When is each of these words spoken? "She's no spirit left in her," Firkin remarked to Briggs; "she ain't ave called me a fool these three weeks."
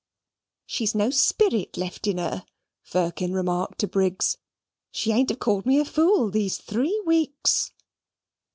"She's 0.65 0.95
no 0.95 1.11
spirit 1.11 1.77
left 1.77 2.07
in 2.07 2.17
her," 2.17 2.43
Firkin 2.81 3.33
remarked 3.33 3.77
to 3.81 3.87
Briggs; 3.87 4.37
"she 4.89 5.11
ain't 5.11 5.29
ave 5.29 5.37
called 5.37 5.67
me 5.67 5.77
a 5.79 5.85
fool 5.85 6.31
these 6.31 6.57
three 6.57 6.99
weeks." 7.05 7.71